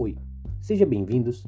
Oi, 0.00 0.16
sejam 0.60 0.88
bem-vindos 0.88 1.44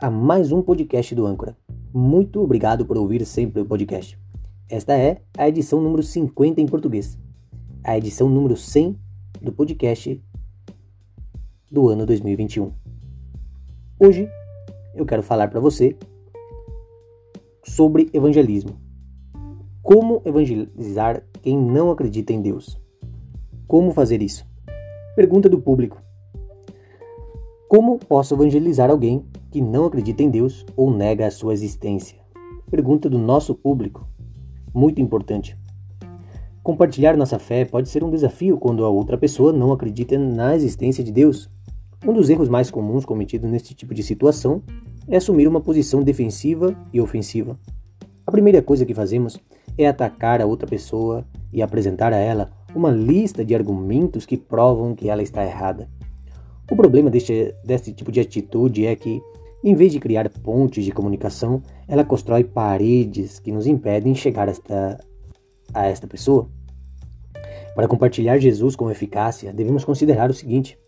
a 0.00 0.10
mais 0.10 0.50
um 0.50 0.60
podcast 0.60 1.14
do 1.14 1.24
Âncora. 1.24 1.56
Muito 1.92 2.42
obrigado 2.42 2.84
por 2.84 2.98
ouvir 2.98 3.24
sempre 3.24 3.62
o 3.62 3.64
podcast. 3.64 4.18
Esta 4.68 4.98
é 4.98 5.22
a 5.38 5.48
edição 5.48 5.80
número 5.80 6.02
50 6.02 6.60
em 6.60 6.66
português, 6.66 7.16
a 7.84 7.96
edição 7.96 8.28
número 8.28 8.56
100 8.56 8.98
do 9.40 9.52
podcast 9.52 10.20
do 11.70 11.88
ano 11.88 12.04
2021. 12.04 12.72
Hoje 14.00 14.28
eu 14.92 15.06
quero 15.06 15.22
falar 15.22 15.46
para 15.46 15.60
você 15.60 15.96
sobre 17.62 18.10
evangelismo. 18.12 18.76
Como 19.80 20.22
evangelizar 20.24 21.24
quem 21.40 21.56
não 21.56 21.92
acredita 21.92 22.32
em 22.32 22.42
Deus? 22.42 22.80
Como 23.68 23.92
fazer 23.92 24.22
isso? 24.22 24.44
Pergunta 25.14 25.48
do 25.48 25.62
público. 25.62 26.03
Como 27.68 27.98
posso 27.98 28.34
evangelizar 28.34 28.90
alguém 28.90 29.24
que 29.50 29.60
não 29.60 29.86
acredita 29.86 30.22
em 30.22 30.28
Deus 30.28 30.66
ou 30.76 30.94
nega 30.94 31.26
a 31.26 31.30
sua 31.30 31.54
existência? 31.54 32.18
Pergunta 32.70 33.08
do 33.08 33.18
nosso 33.18 33.54
público. 33.54 34.06
Muito 34.74 35.00
importante. 35.00 35.56
Compartilhar 36.62 37.16
nossa 37.16 37.38
fé 37.38 37.64
pode 37.64 37.88
ser 37.88 38.04
um 38.04 38.10
desafio 38.10 38.58
quando 38.58 38.84
a 38.84 38.88
outra 38.90 39.16
pessoa 39.16 39.50
não 39.50 39.72
acredita 39.72 40.18
na 40.18 40.54
existência 40.54 41.02
de 41.02 41.10
Deus. 41.10 41.50
Um 42.06 42.12
dos 42.12 42.28
erros 42.28 42.50
mais 42.50 42.70
comuns 42.70 43.06
cometidos 43.06 43.50
neste 43.50 43.74
tipo 43.74 43.94
de 43.94 44.02
situação 44.02 44.62
é 45.08 45.16
assumir 45.16 45.48
uma 45.48 45.60
posição 45.60 46.02
defensiva 46.02 46.76
e 46.92 47.00
ofensiva. 47.00 47.58
A 48.26 48.30
primeira 48.30 48.60
coisa 48.60 48.84
que 48.84 48.94
fazemos 48.94 49.38
é 49.76 49.86
atacar 49.86 50.40
a 50.42 50.46
outra 50.46 50.68
pessoa 50.68 51.26
e 51.50 51.62
apresentar 51.62 52.12
a 52.12 52.18
ela 52.18 52.52
uma 52.74 52.90
lista 52.90 53.42
de 53.42 53.54
argumentos 53.54 54.26
que 54.26 54.36
provam 54.36 54.94
que 54.94 55.08
ela 55.08 55.22
está 55.22 55.42
errada. 55.44 55.88
O 56.70 56.74
problema 56.74 57.10
deste, 57.10 57.92
tipo 57.94 58.10
de 58.10 58.20
atitude 58.20 58.86
é 58.86 58.96
que, 58.96 59.20
em 59.62 59.74
vez 59.74 59.92
de 59.92 60.00
criar 60.00 60.28
pontes 60.30 60.82
de 60.82 60.92
comunicação, 60.92 61.62
ela 61.86 62.04
constrói 62.04 62.42
paredes 62.42 63.38
que 63.38 63.52
nos 63.52 63.66
impedem 63.66 64.14
chegar 64.14 64.48
esta, 64.48 64.98
a 65.74 65.86
esta 65.86 66.06
pessoa. 66.06 66.48
Para 67.74 67.86
compartilhar 67.86 68.38
Jesus 68.38 68.74
com 68.74 68.90
eficácia, 68.90 69.52
devemos 69.52 69.84
considerar 69.84 70.30
o 70.30 70.34
seguinte: 70.34 70.78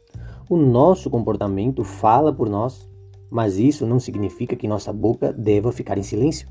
o 0.49 0.57
nosso 0.57 1.11
comportamento 1.11 1.85
fala 1.85 2.33
por 2.33 2.49
nós, 2.49 2.89
mas 3.31 3.59
isso 3.59 3.85
não 3.87 4.01
significa 4.01 4.57
que 4.57 4.67
nossa 4.67 4.95
boca 4.95 5.31
deva 5.31 5.73
ficar 5.73 5.99
em 5.99 6.03
silêncio. 6.03 6.49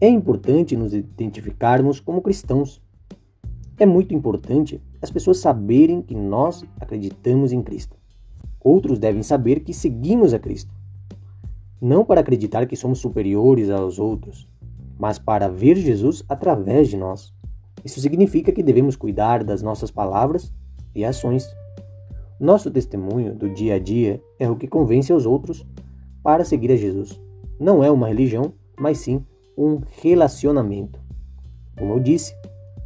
É 0.00 0.08
importante 0.08 0.74
nos 0.74 0.94
identificarmos 0.94 2.00
como 2.00 2.22
cristãos. 2.22 2.80
É 3.76 3.84
muito 3.84 4.14
importante 4.14 4.80
as 5.02 5.10
pessoas 5.10 5.38
saberem 5.38 6.00
que 6.00 6.14
nós 6.14 6.64
acreditamos 6.80 7.52
em 7.52 7.62
Cristo. 7.62 7.99
Outros 8.62 8.98
devem 8.98 9.22
saber 9.22 9.60
que 9.60 9.72
seguimos 9.72 10.34
a 10.34 10.38
Cristo. 10.38 10.74
Não 11.80 12.04
para 12.04 12.20
acreditar 12.20 12.66
que 12.66 12.76
somos 12.76 12.98
superiores 12.98 13.70
aos 13.70 13.98
outros, 13.98 14.46
mas 14.98 15.18
para 15.18 15.48
ver 15.48 15.76
Jesus 15.76 16.22
através 16.28 16.88
de 16.88 16.96
nós. 16.96 17.32
Isso 17.82 18.00
significa 18.00 18.52
que 18.52 18.62
devemos 18.62 18.96
cuidar 18.96 19.42
das 19.42 19.62
nossas 19.62 19.90
palavras 19.90 20.52
e 20.94 21.04
ações. 21.04 21.48
Nosso 22.38 22.70
testemunho 22.70 23.34
do 23.34 23.48
dia 23.48 23.76
a 23.76 23.78
dia 23.78 24.22
é 24.38 24.50
o 24.50 24.56
que 24.56 24.68
convence 24.68 25.12
os 25.12 25.24
outros 25.24 25.66
para 26.22 26.44
seguir 26.44 26.70
a 26.70 26.76
Jesus. 26.76 27.18
Não 27.58 27.82
é 27.82 27.90
uma 27.90 28.08
religião, 28.08 28.52
mas 28.78 28.98
sim 28.98 29.24
um 29.56 29.80
relacionamento. 30.02 31.00
Como 31.78 31.94
eu 31.94 32.00
disse, 32.00 32.34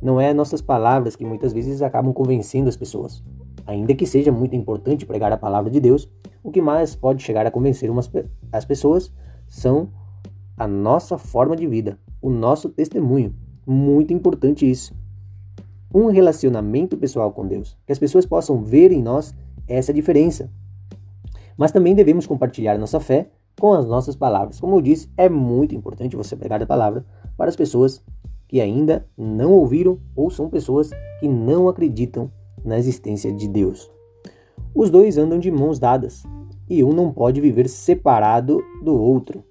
não 0.00 0.20
é 0.20 0.33
nossas 0.33 0.61
palavras 0.61 1.16
que 1.16 1.25
muitas 1.25 1.53
vezes 1.53 1.83
acabam 1.83 2.12
convencendo 2.12 2.69
as 2.69 2.77
pessoas. 2.77 3.22
Ainda 3.66 3.94
que 3.94 4.06
seja 4.06 4.30
muito 4.30 4.54
importante 4.54 5.06
pregar 5.06 5.32
a 5.32 5.36
palavra 5.36 5.70
de 5.70 5.80
Deus, 5.80 6.10
o 6.42 6.50
que 6.50 6.60
mais 6.60 6.94
pode 6.94 7.22
chegar 7.22 7.46
a 7.46 7.50
convencer 7.50 7.90
umas, 7.90 8.10
as 8.52 8.64
pessoas 8.64 9.12
são 9.48 9.88
a 10.56 10.69
nossa 10.69 11.16
forma 11.16 11.56
de 11.56 11.66
vida, 11.66 11.98
o 12.20 12.30
nosso 12.30 12.69
testemunho. 12.69 13.34
Muito 13.66 14.12
importante 14.12 14.70
isso. 14.70 14.94
Um 15.92 16.08
relacionamento 16.08 16.97
pessoal 16.97 17.32
com 17.32 17.47
Deus, 17.47 17.76
que 17.86 17.92
as 17.92 17.98
pessoas 17.98 18.26
possam 18.26 18.62
ver 18.62 18.92
em 18.92 19.03
nós 19.03 19.34
essa 19.66 19.92
diferença. 19.92 20.50
Mas 21.56 21.72
também 21.72 21.94
devemos 21.94 22.26
compartilhar 22.26 22.76
nossa 22.76 23.00
fé 23.00 23.30
com 23.58 23.72
as 23.72 23.86
nossas 23.86 24.16
palavras. 24.16 24.60
Como 24.60 24.76
eu 24.76 24.82
disse, 24.82 25.08
é 25.16 25.28
muito 25.28 25.74
importante 25.74 26.16
você 26.16 26.36
pregar 26.36 26.62
a 26.62 26.66
palavra 26.66 27.06
para 27.36 27.48
as 27.48 27.56
pessoas 27.56 28.03
que 28.48 28.60
ainda 28.60 29.06
não 29.16 29.53
ouviram 29.53 29.98
ou 30.14 30.30
são 30.30 30.48
pessoas 30.48 30.91
que 31.20 31.28
não 31.28 31.69
acreditam 31.69 32.30
na 32.64 32.78
existência 32.78 33.32
de 33.32 33.47
Deus. 33.47 33.91
Os 34.75 34.91
dois 34.91 35.19
andam 35.19 35.38
de 35.38 35.50
mãos 35.50 35.78
dadas 35.78 36.22
e 36.69 36.82
um 36.82 36.92
não 36.92 37.12
pode 37.12 37.41
viver 37.41 37.69
separado 37.69 38.62
do 38.82 38.94
outro. 38.94 39.44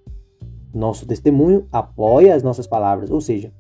Nosso 0.73 1.05
testemunho 1.05 1.67
apoia 1.71 2.35
as 2.35 2.41
nossas 2.41 2.65
palavras, 2.65 3.11
ou 3.11 3.21
seja, 3.21 3.53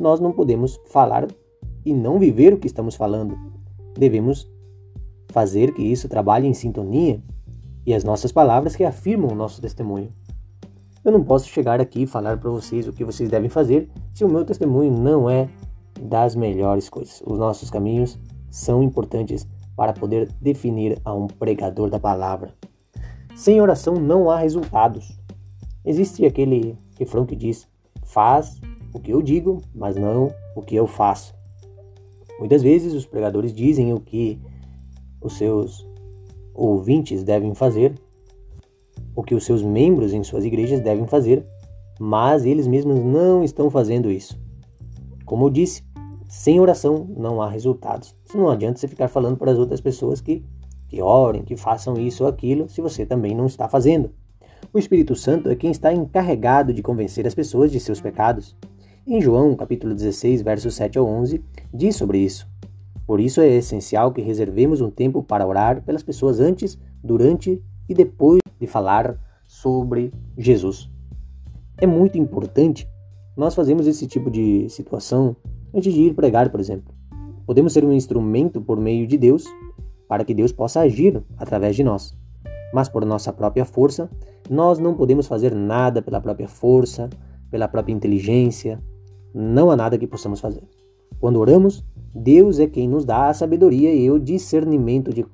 nós 0.00 0.20
não 0.20 0.32
podemos 0.32 0.80
falar 0.86 1.26
e 1.84 1.92
não 1.92 2.18
viver 2.18 2.54
o 2.54 2.58
que 2.58 2.66
estamos 2.66 2.94
falando. 2.94 3.36
Devemos 3.98 4.48
fazer 5.30 5.74
que 5.74 5.82
isso 5.82 6.08
trabalhe 6.08 6.46
em 6.46 6.54
sintonia 6.54 7.20
e 7.84 7.92
as 7.92 8.04
nossas 8.04 8.30
palavras 8.30 8.76
que 8.76 8.84
afirmam 8.84 9.32
o 9.32 9.34
nosso 9.34 9.60
testemunho. 9.60 10.12
Eu 11.04 11.10
não 11.10 11.24
posso 11.24 11.48
chegar 11.48 11.80
aqui 11.80 12.02
e 12.02 12.06
falar 12.06 12.38
para 12.38 12.50
vocês 12.50 12.86
o 12.86 12.92
que 12.92 13.04
vocês 13.04 13.28
devem 13.28 13.48
fazer 13.48 13.90
se 14.14 14.24
o 14.24 14.28
meu 14.28 14.44
testemunho 14.44 14.92
não 14.92 15.28
é 15.28 15.48
das 16.00 16.36
melhores 16.36 16.88
coisas. 16.88 17.20
Os 17.26 17.38
nossos 17.38 17.70
caminhos 17.70 18.18
são 18.52 18.82
importantes 18.82 19.48
para 19.74 19.94
poder 19.94 20.30
definir 20.38 21.00
a 21.04 21.14
um 21.14 21.26
pregador 21.26 21.88
da 21.88 21.98
palavra. 21.98 22.54
Sem 23.34 23.60
oração 23.60 23.94
não 23.94 24.30
há 24.30 24.36
resultados. 24.36 25.18
Existe 25.82 26.26
aquele 26.26 26.78
refrão 26.98 27.24
que 27.24 27.34
diz: 27.34 27.66
faz 28.04 28.60
o 28.92 29.00
que 29.00 29.10
eu 29.10 29.22
digo, 29.22 29.62
mas 29.74 29.96
não 29.96 30.30
o 30.54 30.60
que 30.60 30.76
eu 30.76 30.86
faço. 30.86 31.34
Muitas 32.38 32.62
vezes 32.62 32.92
os 32.92 33.06
pregadores 33.06 33.54
dizem 33.54 33.94
o 33.94 34.00
que 34.00 34.38
os 35.20 35.38
seus 35.38 35.88
ouvintes 36.54 37.24
devem 37.24 37.54
fazer, 37.54 37.94
o 39.16 39.22
que 39.22 39.34
os 39.34 39.44
seus 39.44 39.62
membros 39.62 40.12
em 40.12 40.22
suas 40.22 40.44
igrejas 40.44 40.80
devem 40.80 41.06
fazer, 41.06 41.46
mas 41.98 42.44
eles 42.44 42.66
mesmos 42.66 42.98
não 43.00 43.42
estão 43.42 43.70
fazendo 43.70 44.10
isso. 44.10 44.38
Como 45.24 45.46
eu 45.46 45.50
disse, 45.50 45.82
sem 46.32 46.58
oração 46.58 47.06
não 47.14 47.42
há 47.42 47.50
resultados. 47.50 48.16
Não 48.34 48.48
adianta 48.48 48.78
você 48.78 48.88
ficar 48.88 49.06
falando 49.06 49.36
para 49.36 49.52
as 49.52 49.58
outras 49.58 49.82
pessoas 49.82 50.18
que, 50.18 50.42
que 50.88 51.02
orem, 51.02 51.42
que 51.42 51.58
façam 51.58 51.98
isso 51.98 52.24
ou 52.24 52.30
aquilo, 52.30 52.70
se 52.70 52.80
você 52.80 53.04
também 53.04 53.34
não 53.34 53.44
está 53.44 53.68
fazendo. 53.68 54.10
O 54.72 54.78
Espírito 54.78 55.14
Santo 55.14 55.50
é 55.50 55.54
quem 55.54 55.70
está 55.70 55.92
encarregado 55.92 56.72
de 56.72 56.82
convencer 56.82 57.26
as 57.26 57.34
pessoas 57.34 57.70
de 57.70 57.78
seus 57.78 58.00
pecados. 58.00 58.56
Em 59.06 59.20
João, 59.20 59.54
capítulo 59.54 59.94
16, 59.94 60.40
versos 60.40 60.74
7 60.74 60.96
ao 60.96 61.06
11, 61.06 61.44
diz 61.72 61.96
sobre 61.96 62.16
isso. 62.16 62.48
Por 63.06 63.20
isso 63.20 63.42
é 63.42 63.48
essencial 63.48 64.10
que 64.10 64.22
reservemos 64.22 64.80
um 64.80 64.90
tempo 64.90 65.22
para 65.22 65.46
orar 65.46 65.82
pelas 65.82 66.02
pessoas 66.02 66.40
antes, 66.40 66.78
durante 67.04 67.62
e 67.86 67.92
depois 67.92 68.40
de 68.58 68.66
falar 68.66 69.20
sobre 69.46 70.10
Jesus. 70.38 70.88
É 71.76 71.86
muito 71.86 72.16
importante 72.16 72.88
nós 73.36 73.54
fazermos 73.54 73.86
esse 73.86 74.06
tipo 74.06 74.30
de 74.30 74.66
situação 74.70 75.36
antes 75.74 75.92
de 75.92 76.00
ir 76.00 76.14
pregar, 76.14 76.50
por 76.50 76.60
exemplo. 76.60 76.94
Podemos 77.46 77.72
ser 77.72 77.84
um 77.84 77.92
instrumento 77.92 78.60
por 78.60 78.78
meio 78.78 79.06
de 79.06 79.16
Deus 79.16 79.44
para 80.08 80.24
que 80.24 80.34
Deus 80.34 80.52
possa 80.52 80.80
agir 80.80 81.22
através 81.36 81.74
de 81.74 81.82
nós. 81.82 82.16
Mas 82.72 82.88
por 82.88 83.04
nossa 83.04 83.32
própria 83.32 83.64
força, 83.64 84.10
nós 84.48 84.78
não 84.78 84.94
podemos 84.94 85.26
fazer 85.26 85.54
nada 85.54 86.00
pela 86.00 86.20
própria 86.20 86.48
força, 86.48 87.08
pela 87.50 87.68
própria 87.68 87.92
inteligência. 87.92 88.82
Não 89.34 89.70
há 89.70 89.76
nada 89.76 89.98
que 89.98 90.06
possamos 90.06 90.40
fazer. 90.40 90.62
Quando 91.18 91.38
oramos, 91.38 91.84
Deus 92.14 92.58
é 92.58 92.66
quem 92.66 92.88
nos 92.88 93.04
dá 93.04 93.28
a 93.28 93.34
sabedoria 93.34 93.94
e 93.94 94.10
o 94.10 94.18
discernimento 94.18 95.12
de, 95.12 95.24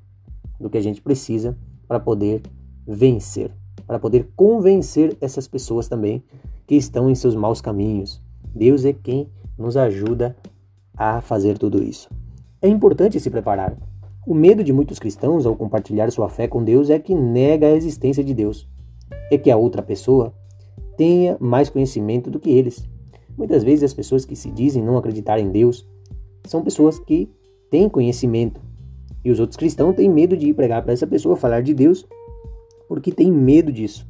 do 0.61 0.70
que 0.70 0.79
a 0.79 0.82
gente 0.82 1.02
precisa 1.02 1.56
para 1.87 1.99
poder 1.99 2.43
vencer, 2.87 3.50
para 3.87 3.99
poder 3.99 4.29
convencer 4.37 5.17
essas 5.20 5.49
pessoas 5.49 5.88
também 5.88 6.23
que 6.67 6.75
estão 6.75 7.11
em 7.11 7.14
seus 7.14 7.34
maus 7.34 7.61
caminhos. 7.61 8.23
Deus 8.55 8.84
é 8.84 8.93
quem 8.93 9.29
nos 9.58 9.76
ajuda 9.76 10.37
a 10.96 11.20
fazer 11.20 11.58
tudo 11.58 11.82
isso. 11.82 12.08
É 12.62 12.69
importante 12.69 13.20
se 13.20 13.31
preparar. 13.31 13.76
O 14.26 14.34
medo 14.34 14.62
de 14.62 14.72
muitos 14.72 14.99
cristãos 14.99 15.46
ao 15.46 15.56
compartilhar 15.56 16.10
sua 16.10 16.28
fé 16.28 16.46
com 16.46 16.62
Deus 16.62 16.90
é 16.90 16.99
que 16.99 17.14
nega 17.14 17.66
a 17.66 17.75
existência 17.75 18.22
de 18.22 18.34
Deus. 18.34 18.69
É 19.31 19.38
que 19.38 19.50
a 19.50 19.56
outra 19.56 19.82
pessoa 19.82 20.34
tenha 20.96 21.37
mais 21.40 21.70
conhecimento 21.70 22.31
do 22.31 22.38
que 22.38 22.50
eles. 22.50 22.87
Muitas 23.37 23.62
vezes 23.62 23.84
as 23.84 23.94
pessoas 23.94 24.25
que 24.25 24.37
se 24.37 24.50
dizem 24.50 24.82
não 24.82 24.99
acreditar 24.99 25.38
em 25.38 25.50
Deus 25.50 25.87
são 26.44 26.62
pessoas 26.62 26.99
que 26.99 27.31
têm 27.70 27.88
conhecimento. 27.88 28.60
E 29.25 29.31
os 29.31 29.40
outros 29.40 29.56
cristãos 29.56 29.94
têm 29.94 30.08
medo 30.08 30.37
de 30.37 30.49
ir 30.49 30.55
pregar 30.55 30.82
para 30.82 30.93
essa 30.93 31.06
pessoa, 31.06 31.37
falar 31.37 31.62
de 31.62 31.72
Deus, 31.72 32.06
porque 32.88 33.12
tem 33.12 33.31
medo 33.31 33.70
disso. 33.70 34.06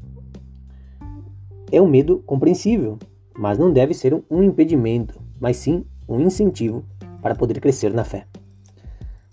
É 1.70 1.80
um 1.80 1.88
medo 1.88 2.22
compreensível, 2.24 2.98
mas 3.36 3.58
não 3.58 3.72
deve 3.72 3.92
ser 3.92 4.20
um 4.30 4.42
impedimento, 4.42 5.20
mas 5.40 5.56
sim 5.56 5.84
um 6.08 6.20
incentivo 6.20 6.84
para 7.20 7.34
poder 7.34 7.60
crescer 7.60 7.92
na 7.92 8.04
fé. 8.04 8.26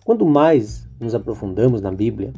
Quanto 0.04 0.26
mais 0.26 0.88
nos 1.00 1.16
aprofundamos 1.16 1.82
na 1.82 1.92
Bíblia, 1.92 2.34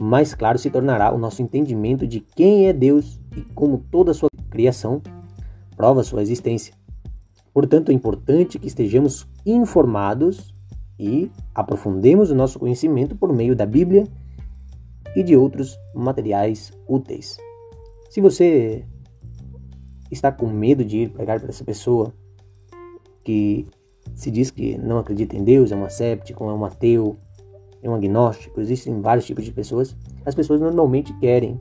mais 0.00 0.34
claro 0.34 0.58
se 0.58 0.70
tornará 0.70 1.12
o 1.12 1.18
nosso 1.18 1.42
entendimento 1.42 2.06
de 2.06 2.20
quem 2.20 2.66
é 2.66 2.72
Deus 2.72 3.20
e 3.36 3.42
como 3.54 3.78
toda 3.90 4.10
a 4.10 4.14
sua 4.14 4.28
criação 4.50 5.02
prova 5.76 6.02
sua 6.02 6.22
existência. 6.22 6.74
Portanto, 7.52 7.90
é 7.90 7.94
importante 7.94 8.58
que 8.58 8.66
estejamos 8.66 9.26
informados 9.44 10.54
e 10.98 11.30
aprofundemos 11.54 12.30
o 12.30 12.34
nosso 12.34 12.58
conhecimento 12.58 13.16
por 13.16 13.32
meio 13.32 13.56
da 13.56 13.66
Bíblia 13.66 14.06
e 15.14 15.22
de 15.22 15.36
outros 15.36 15.76
materiais 15.94 16.72
úteis. 16.88 17.36
Se 18.08 18.20
você 18.20 18.86
está 20.10 20.30
com 20.30 20.46
medo 20.46 20.84
de 20.84 20.98
ir 20.98 21.10
pregar 21.10 21.40
para 21.40 21.48
essa 21.48 21.64
pessoa 21.64 22.14
que 23.24 23.66
se 24.14 24.30
diz 24.30 24.50
que 24.50 24.76
não 24.78 24.98
acredita 24.98 25.36
em 25.36 25.44
Deus, 25.44 25.72
é 25.72 25.76
um 25.76 25.84
asséptico, 25.84 26.44
é 26.44 26.52
um 26.52 26.64
ateu, 26.64 27.16
é 27.82 27.88
um 27.88 27.94
agnóstico, 27.94 28.60
existem 28.60 29.00
vários 29.00 29.26
tipos 29.26 29.44
de 29.44 29.52
pessoas. 29.52 29.96
As 30.24 30.34
pessoas 30.34 30.60
normalmente 30.60 31.12
querem 31.18 31.60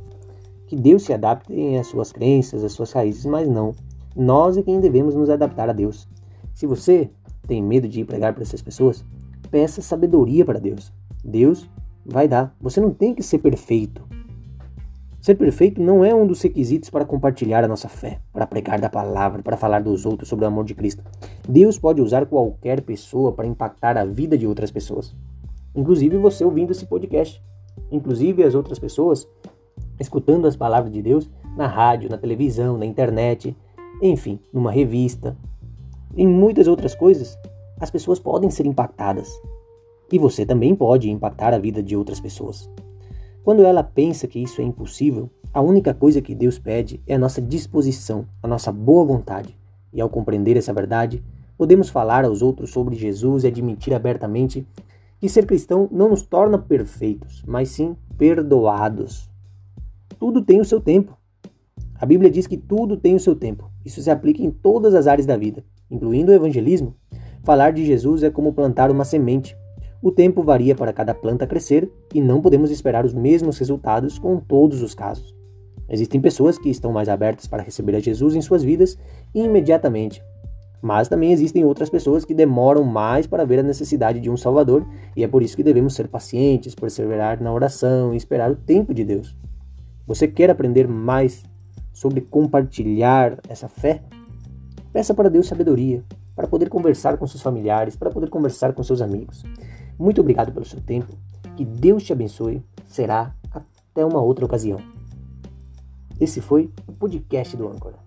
que 0.68 0.76
Deus 0.76 1.04
se 1.04 1.14
adapte 1.14 1.54
às 1.76 1.88
suas 1.88 2.12
crenças, 2.12 2.64
às 2.64 2.72
suas 2.72 2.92
raízes, 2.92 3.26
mas 3.26 3.48
não. 3.48 3.74
Nós 4.16 4.58
é 4.58 4.64
quem 4.64 4.80
devemos 4.80 5.16
nos 5.16 5.30
adaptar 5.30 5.70
a 5.70 5.74
Deus. 5.74 6.08
Se 6.54 6.66
você 6.66 7.10
tem 7.48 7.62
medo 7.62 7.88
de 7.88 8.02
ir 8.02 8.06
pregar 8.06 8.34
para 8.34 8.44
essas 8.44 8.62
pessoas, 8.62 9.04
peça 9.50 9.82
sabedoria 9.82 10.46
para 10.46 10.60
Deus. 10.60 10.94
Deus 11.24 11.70
vai 12.06 12.28
dar. 12.28 12.56
Você 12.62 12.80
não 12.80 12.92
tem 12.92 13.14
que 13.14 13.24
ser 13.24 13.40
perfeito. 13.40 14.04
Ser 15.22 15.36
perfeito 15.36 15.80
não 15.80 16.04
é 16.04 16.16
um 16.16 16.26
dos 16.26 16.42
requisitos 16.42 16.90
para 16.90 17.06
compartilhar 17.06 17.64
a 17.64 17.68
nossa 17.68 17.88
fé, 17.88 18.20
para 18.34 18.48
pregar 18.48 18.82
da 18.82 18.90
palavra, 18.90 19.44
para 19.44 19.56
falar 19.56 19.84
dos 19.84 20.04
outros 20.04 20.28
sobre 20.28 20.46
o 20.46 20.48
amor 20.48 20.66
de 20.66 20.74
Cristo. 20.74 21.04
Deus 21.48 21.78
pode 21.78 22.02
usar 22.02 22.26
qualquer 22.26 22.82
pessoa 22.82 23.32
para 23.32 23.46
impactar 23.46 24.00
a 24.00 24.04
vida 24.04 24.36
de 24.36 24.48
outras 24.48 24.72
pessoas. 24.72 25.16
Inclusive 25.76 26.18
você 26.18 26.44
ouvindo 26.44 26.72
esse 26.72 26.88
podcast. 26.88 27.40
Inclusive 27.92 28.44
as 28.44 28.56
outras 28.56 28.80
pessoas 28.80 29.30
escutando 30.00 30.48
as 30.48 30.56
palavras 30.56 30.92
de 30.92 31.04
Deus 31.04 31.30
na 31.56 31.68
rádio, 31.68 32.10
na 32.10 32.18
televisão, 32.18 32.76
na 32.76 32.86
internet, 32.88 33.56
enfim, 34.02 34.40
numa 34.52 34.72
revista. 34.72 35.38
Em 36.18 36.28
muitas 36.28 36.68
outras 36.68 36.96
coisas, 36.96 37.38
as 37.80 37.92
pessoas 37.92 38.18
podem 38.18 38.50
ser 38.50 38.66
impactadas. 38.66 39.30
E 40.12 40.18
você 40.18 40.48
também 40.48 40.74
pode 40.74 41.12
impactar 41.12 41.54
a 41.54 41.60
vida 41.60 41.84
de 41.84 41.96
outras 41.96 42.20
pessoas. 42.20 42.68
Quando 43.44 43.64
ela 43.64 43.84
pensa 43.84 44.28
que 44.28 44.40
isso 44.40 44.62
é 44.62 44.64
impossível, 44.64 45.30
a 45.54 45.62
única 45.62 45.94
coisa 45.94 46.22
que 46.22 46.36
Deus 46.36 46.60
pede 46.60 47.02
é 47.08 47.16
a 47.16 47.20
nossa 47.20 47.42
disposição, 47.42 48.26
a 48.42 48.48
nossa 48.48 48.72
boa 48.72 49.04
vontade. 49.04 49.58
E 49.92 50.00
ao 50.00 50.10
compreender 50.10 50.56
essa 50.56 50.72
verdade, 50.72 51.24
podemos 51.58 51.90
falar 51.90 52.24
aos 52.24 52.42
outros 52.42 52.70
sobre 52.70 52.96
Jesus 52.96 53.44
e 53.44 53.48
admitir 53.48 53.94
abertamente 53.94 54.66
que 55.20 55.28
ser 55.28 55.46
cristão 55.46 55.90
não 55.92 56.10
nos 56.10 56.22
torna 56.22 56.58
perfeitos, 56.58 57.44
mas 57.46 57.70
sim 57.70 57.96
perdoados. 58.18 59.30
Tudo 60.20 60.42
tem 60.42 60.62
o 60.62 60.66
seu 60.66 60.80
tempo. 60.80 61.18
A 62.00 62.06
Bíblia 62.06 62.32
diz 62.32 62.48
que 62.48 62.58
tudo 62.58 62.96
tem 62.96 63.16
o 63.16 63.20
seu 63.20 63.36
tempo. 63.36 63.70
Isso 63.84 64.02
se 64.02 64.10
aplica 64.10 64.42
em 64.42 64.52
todas 64.52 64.96
as 64.96 65.08
áreas 65.08 65.26
da 65.26 65.36
vida, 65.36 65.64
incluindo 65.90 66.32
o 66.32 66.36
evangelismo. 66.36 66.96
Falar 67.44 67.72
de 67.72 67.86
Jesus 67.86 68.24
é 68.24 68.30
como 68.30 68.54
plantar 68.54 68.90
uma 68.92 69.04
semente. 69.04 69.58
O 70.02 70.12
tempo 70.12 70.42
varia 70.42 70.74
para 70.74 70.92
cada 70.92 71.14
planta 71.14 71.46
crescer 71.46 71.92
e 72.14 72.20
não 72.20 72.42
podemos 72.42 72.72
esperar 72.72 73.06
os 73.06 73.14
mesmos 73.14 73.60
resultados 73.60 74.18
com 74.18 74.38
todos 74.38 74.82
os 74.82 74.96
casos. 74.96 75.36
Existem 75.88 76.20
pessoas 76.20 76.58
que 76.58 76.70
estão 76.70 76.92
mais 76.92 77.08
abertas 77.08 77.46
para 77.46 77.62
receber 77.62 77.96
a 77.96 78.00
Jesus 78.00 78.34
em 78.34 78.42
suas 78.42 78.64
vidas 78.64 78.98
imediatamente, 79.36 80.24
mas 80.82 81.08
também 81.08 81.32
existem 81.32 81.64
outras 81.64 81.90
pessoas 81.90 82.26
que 82.26 82.34
demoram 82.34 82.84
mais 82.84 83.28
para 83.28 83.46
ver 83.46 83.60
a 83.60 83.64
necessidade 83.64 84.20
de 84.20 84.30
um 84.30 84.36
Salvador, 84.36 84.88
e 85.16 85.24
é 85.24 85.28
por 85.28 85.44
isso 85.44 85.56
que 85.56 85.64
devemos 85.64 85.94
ser 85.94 86.08
pacientes, 86.08 86.74
perseverar 86.74 87.42
na 87.42 87.54
oração 87.54 88.14
e 88.14 88.18
esperar 88.18 88.50
o 88.50 88.56
tempo 88.56 88.94
de 88.94 89.04
Deus. 89.04 89.36
Você 90.08 90.28
quer 90.28 90.50
aprender 90.50 90.88
mais 90.88 91.44
sobre 91.94 92.22
compartilhar 92.22 93.38
essa 93.48 93.68
fé? 93.68 94.02
Peça 94.92 95.14
para 95.14 95.30
Deus 95.30 95.48
sabedoria, 95.48 96.04
para 96.36 96.48
poder 96.48 96.70
conversar 96.70 97.18
com 97.18 97.28
seus 97.28 97.44
familiares, 97.44 97.96
para 97.96 98.10
poder 98.10 98.30
conversar 98.30 98.74
com 98.74 98.82
seus 98.82 99.02
amigos. 99.02 99.44
Muito 100.02 100.20
obrigado 100.20 100.52
pelo 100.52 100.66
seu 100.66 100.82
tempo. 100.82 101.16
Que 101.56 101.64
Deus 101.64 102.02
te 102.02 102.12
abençoe. 102.12 102.64
Será 102.88 103.36
até 103.52 104.04
uma 104.04 104.20
outra 104.20 104.44
ocasião. 104.44 104.80
Esse 106.20 106.42
foi 106.42 106.72
o 106.88 106.92
podcast 106.92 107.56
do 107.56 107.68
Âncora. 107.68 108.00